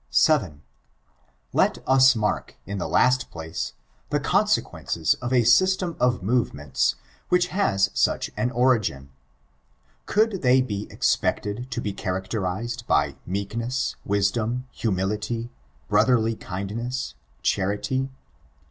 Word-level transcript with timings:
7. 0.09 0.63
Let 1.53 1.77
us 1.87 2.15
mark, 2.15 2.57
in 2.65 2.79
the 2.79 2.87
last 2.87 3.29
place, 3.29 3.73
the 4.09 4.19
consequences 4.19 5.13
of 5.21 5.31
a 5.31 5.43
system 5.43 5.95
of 5.99 6.23
movements, 6.23 6.95
which 7.29 7.49
has 7.49 7.91
such 7.93 8.31
an 8.35 8.49
origin. 8.49 9.11
Could 10.07 10.41
they 10.41 10.59
be 10.59 10.87
expected 10.91 11.69
to 11.69 11.79
be 11.79 11.93
characterized 11.93 12.87
by 12.87 13.15
meekness, 13.27 13.95
wisdom, 14.03 14.65
humitity, 14.71 15.51
brotherly 15.87 16.33
kindness, 16.35 17.13
charity? 17.43 18.09